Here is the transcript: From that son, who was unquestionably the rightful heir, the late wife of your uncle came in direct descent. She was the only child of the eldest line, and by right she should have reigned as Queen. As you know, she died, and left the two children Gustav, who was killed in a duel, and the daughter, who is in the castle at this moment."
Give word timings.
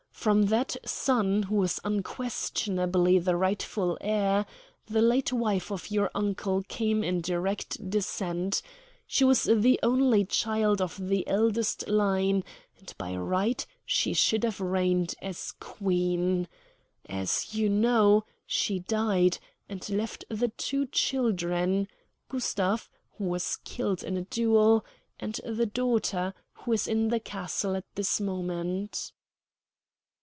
From 0.11 0.43
that 0.49 0.75
son, 0.85 1.41
who 1.43 1.55
was 1.55 1.79
unquestionably 1.83 3.17
the 3.17 3.35
rightful 3.35 3.97
heir, 4.01 4.45
the 4.85 5.01
late 5.01 5.33
wife 5.33 5.71
of 5.71 5.89
your 5.89 6.11
uncle 6.13 6.61
came 6.67 7.03
in 7.03 7.21
direct 7.21 7.89
descent. 7.89 8.61
She 9.07 9.23
was 9.23 9.45
the 9.45 9.79
only 9.81 10.23
child 10.25 10.79
of 10.79 10.99
the 11.07 11.27
eldest 11.27 11.87
line, 11.87 12.43
and 12.77 12.93
by 12.99 13.15
right 13.15 13.65
she 13.83 14.13
should 14.13 14.43
have 14.43 14.61
reigned 14.61 15.15
as 15.23 15.53
Queen. 15.53 16.47
As 17.09 17.55
you 17.55 17.67
know, 17.67 18.23
she 18.45 18.77
died, 18.77 19.39
and 19.67 19.89
left 19.89 20.23
the 20.29 20.49
two 20.49 20.85
children 20.85 21.87
Gustav, 22.29 22.91
who 23.17 23.23
was 23.23 23.57
killed 23.63 24.03
in 24.03 24.17
a 24.17 24.21
duel, 24.25 24.85
and 25.19 25.41
the 25.43 25.65
daughter, 25.65 26.35
who 26.53 26.73
is 26.73 26.87
in 26.87 27.07
the 27.07 27.19
castle 27.19 27.75
at 27.75 27.85
this 27.95 28.21
moment." 28.21 29.13